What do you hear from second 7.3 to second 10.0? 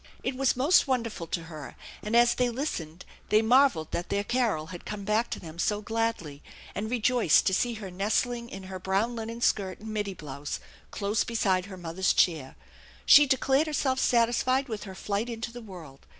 to see her nestling in her brown linen skirt and